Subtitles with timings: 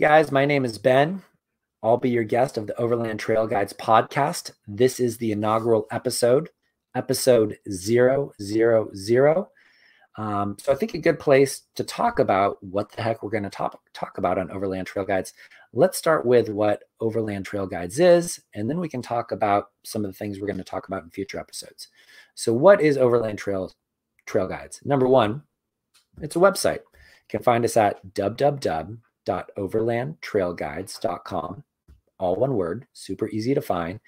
[0.00, 1.20] Guys, my name is Ben.
[1.82, 4.52] I'll be your guest of the Overland Trail Guides podcast.
[4.66, 6.48] This is the inaugural episode,
[6.94, 8.32] episode 000.
[10.16, 13.42] Um, so I think a good place to talk about what the heck we're going
[13.42, 15.34] to talk, talk about on Overland Trail Guides.
[15.74, 20.06] Let's start with what Overland Trail Guides is, and then we can talk about some
[20.06, 21.88] of the things we're going to talk about in future episodes.
[22.34, 23.70] So, what is Overland Trail
[24.24, 24.80] Trail Guides?
[24.82, 25.42] Number one,
[26.22, 26.78] it's a website.
[26.78, 28.00] You can find us at
[29.26, 31.64] www.overlandtrailguides.com
[32.20, 33.98] all one word, super easy to find.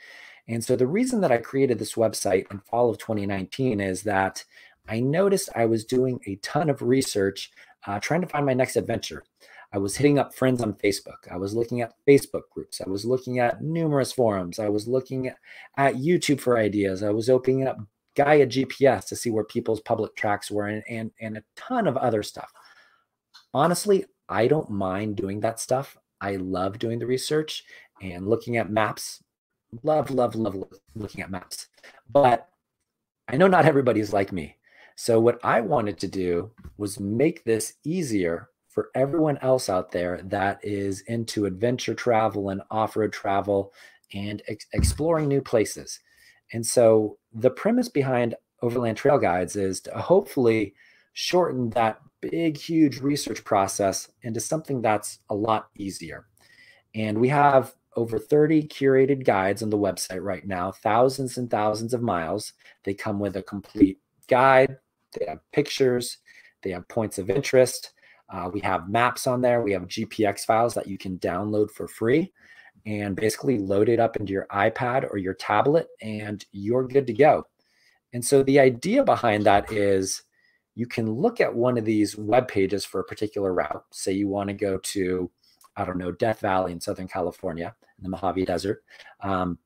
[0.46, 4.44] And so the reason that I created this website in fall of 2019 is that
[4.88, 7.50] I noticed I was doing a ton of research
[7.86, 9.24] uh, trying to find my next adventure.
[9.72, 11.30] I was hitting up friends on Facebook.
[11.30, 12.82] I was looking at Facebook groups.
[12.84, 14.58] I was looking at numerous forums.
[14.58, 15.38] I was looking at,
[15.78, 17.02] at YouTube for ideas.
[17.02, 17.78] I was opening up
[18.14, 21.96] Gaia GPS to see where people's public tracks were and, and, and a ton of
[21.96, 22.52] other stuff.
[23.54, 25.98] Honestly, I don't mind doing that stuff.
[26.22, 27.64] I love doing the research
[28.00, 29.22] and looking at maps.
[29.82, 30.56] Love, love, love
[30.94, 31.68] looking at maps.
[32.10, 32.48] But
[33.28, 34.56] I know not everybody's like me.
[34.96, 40.22] So, what I wanted to do was make this easier for everyone else out there
[40.24, 43.74] that is into adventure travel and off road travel
[44.14, 46.00] and ex- exploring new places.
[46.54, 50.74] And so, the premise behind Overland Trail Guides is to hopefully
[51.12, 56.26] shorten that big, huge research process into something that's a lot easier.
[56.94, 61.92] And we have over 30 curated guides on the website right now, thousands and thousands
[61.92, 62.54] of miles.
[62.84, 63.98] They come with a complete
[64.28, 64.78] guide,
[65.18, 66.18] they have pictures,
[66.62, 67.92] they have points of interest.
[68.30, 69.60] Uh, we have maps on there.
[69.60, 72.32] We have GPX files that you can download for free
[72.86, 77.12] and basically load it up into your iPad or your tablet, and you're good to
[77.12, 77.46] go.
[78.12, 80.22] And so the idea behind that is
[80.74, 83.84] you can look at one of these web pages for a particular route.
[83.90, 85.30] Say you want to go to
[85.76, 88.84] I don't know, Death Valley in Southern California, in the Mojave Desert,
[89.20, 89.58] um,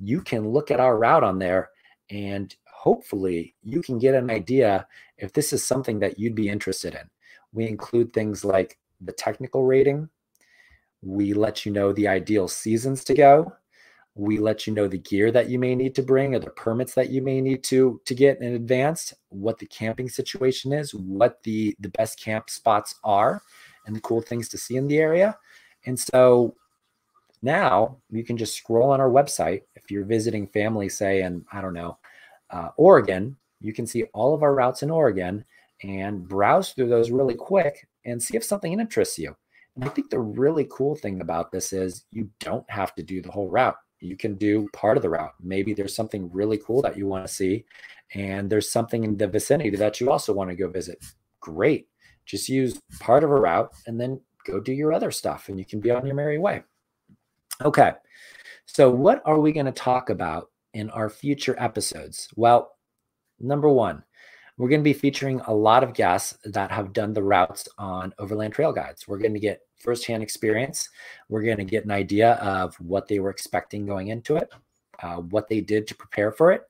[0.00, 1.70] you can look at our route on there
[2.10, 6.94] and hopefully you can get an idea if this is something that you'd be interested
[6.94, 7.08] in.
[7.52, 10.08] We include things like the technical rating.
[11.02, 13.52] We let you know the ideal seasons to go.
[14.16, 16.94] We let you know the gear that you may need to bring or the permits
[16.94, 21.42] that you may need to to get in advance, what the camping situation is, what
[21.42, 23.42] the the best camp spots are
[23.86, 25.36] and the cool things to see in the area.
[25.86, 26.54] And so
[27.42, 29.62] now you can just scroll on our website.
[29.74, 31.98] If you're visiting family, say, in, I don't know,
[32.50, 35.44] uh, Oregon, you can see all of our routes in Oregon
[35.82, 39.36] and browse through those really quick and see if something interests you.
[39.76, 43.20] And I think the really cool thing about this is you don't have to do
[43.20, 43.76] the whole route.
[44.04, 45.34] You can do part of the route.
[45.42, 47.64] Maybe there's something really cool that you want to see,
[48.14, 51.02] and there's something in the vicinity that you also want to go visit.
[51.40, 51.88] Great.
[52.26, 55.64] Just use part of a route and then go do your other stuff and you
[55.64, 56.62] can be on your merry way.
[57.62, 57.92] Okay.
[58.66, 62.28] So, what are we going to talk about in our future episodes?
[62.36, 62.76] Well,
[63.40, 64.02] number one,
[64.56, 68.14] we're going to be featuring a lot of guests that have done the routes on
[68.18, 69.08] Overland Trail Guides.
[69.08, 70.88] We're going to get firsthand experience.
[71.28, 74.48] We're going to get an idea of what they were expecting going into it,
[75.02, 76.62] uh, what they did to prepare for it.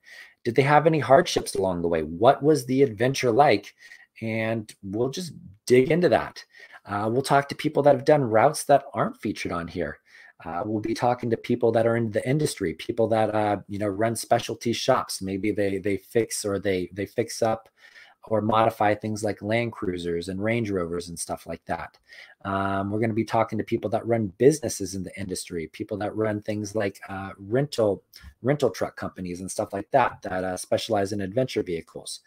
[0.45, 2.03] Did they have any hardships along the way?
[2.03, 3.75] What was the adventure like?
[4.23, 5.33] And we'll just
[5.67, 6.45] dig into that.
[6.87, 9.99] Uh, we'll talk to people that have done routes that aren't featured on here.
[10.45, 13.79] Uh, we'll be talking to people that are in the industry, people that uh, you
[13.79, 15.23] know run specialty shops.
[15.23, 17.69] Maybe they they fix or they they fix up
[18.27, 21.99] or modify things like Land Cruisers and Range Rovers and stuff like that.
[22.45, 25.99] Um, we're going to be talking to people that run businesses in the industry, people
[25.99, 28.03] that run things like uh, rental
[28.43, 32.21] rental truck companies and stuff like that that uh, specialize in adventure vehicles.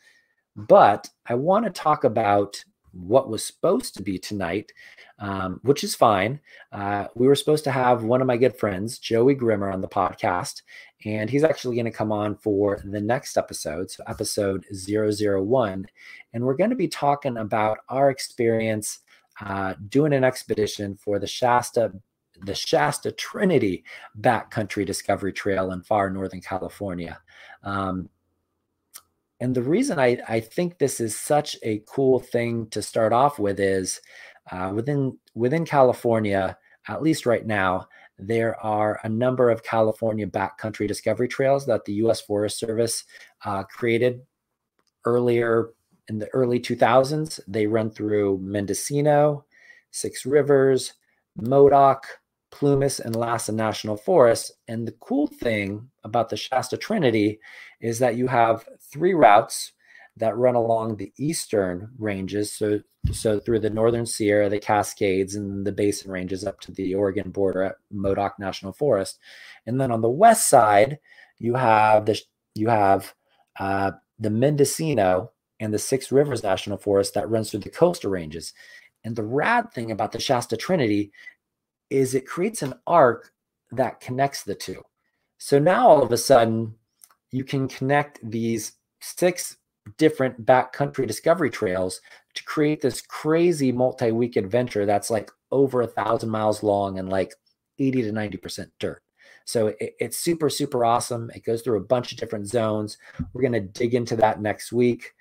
[0.55, 2.63] But I want to talk about
[2.97, 4.71] what was supposed to be tonight,
[5.19, 6.39] um, which is fine.
[6.71, 9.87] Uh, we were supposed to have one of my good friends, Joey Grimmer, on the
[9.87, 10.61] podcast,
[11.05, 15.85] and he's actually going to come on for the next episode, so episode 001.
[16.33, 18.99] And we're going to be talking about our experience
[19.39, 21.91] uh, doing an expedition for the Shasta
[22.41, 23.83] the Shasta Trinity
[24.21, 27.19] Backcountry Discovery Trail in far northern California.
[27.63, 28.09] Um,
[29.39, 33.37] and the reason I, I think this is such a cool thing to start off
[33.37, 34.01] with is
[34.51, 36.57] uh, within within California,
[36.87, 37.87] at least right now,
[38.17, 42.21] there are a number of California backcountry discovery trails that the U.S.
[42.21, 43.03] Forest Service
[43.45, 44.21] uh, created
[45.05, 45.69] earlier
[46.07, 47.39] in the early 2000s.
[47.47, 49.45] They run through Mendocino,
[49.91, 50.93] Six Rivers,
[51.35, 52.07] Modoc,
[52.49, 54.51] Plumas, and Lassen National Forests.
[54.67, 57.39] And the cool thing about the Shasta Trinity
[57.79, 59.73] is that you have three routes
[60.17, 62.51] that run along the eastern ranges.
[62.51, 62.79] So,
[63.11, 67.29] so through the northern Sierra, the Cascades, and the Basin ranges up to the Oregon
[67.29, 69.19] border at Modoc National Forest.
[69.67, 70.99] And then on the west side,
[71.37, 72.19] you have the
[72.55, 73.13] you have
[73.59, 78.53] uh, the Mendocino and the Six Rivers National Forest that runs through the coastal ranges.
[79.03, 81.11] And the rad thing about the Shasta Trinity
[81.89, 83.31] is it creates an arc
[83.71, 84.83] that connects the two.
[85.37, 86.75] So now all of a sudden,
[87.31, 89.57] you can connect these six
[89.97, 92.01] different backcountry discovery trails
[92.33, 97.33] to create this crazy multi-week adventure that's like over a thousand miles long and like
[97.79, 99.01] 80 to 90 percent dirt.
[99.45, 101.31] So it, it's super super awesome.
[101.35, 102.97] It goes through a bunch of different zones.
[103.33, 105.13] We're going to dig into that next week.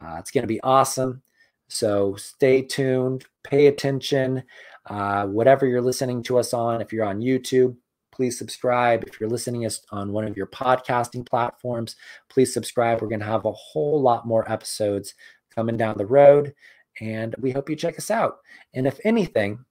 [0.00, 1.22] Uh, it's going to be awesome.
[1.68, 3.24] So stay tuned.
[3.44, 4.44] Pay attention.
[4.86, 7.76] Uh, whatever you're listening to us on if you're on youtube
[8.12, 9.02] please subscribe.
[9.04, 11.96] If you're listening on one of your podcasting platforms,
[12.28, 13.00] please subscribe.
[13.00, 15.14] We're going to have a whole lot more episodes
[15.54, 16.54] coming down the road,
[17.00, 18.38] and we hope you check us out.
[18.74, 19.62] And if anything,